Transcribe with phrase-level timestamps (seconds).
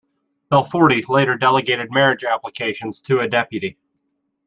[0.51, 3.77] Belforti later delegated marriage applications to a deputy.